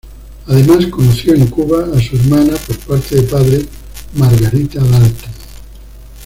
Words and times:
Además 0.47 0.87
conoció 0.87 1.35
en 1.35 1.45
Cuba 1.45 1.85
a 1.93 2.01
su 2.01 2.15
hermana 2.15 2.55
por 2.65 2.75
parte 2.79 3.17
de 3.17 3.21
padre, 3.21 3.63
Margarita 4.15 4.79
Dalton. 4.83 5.29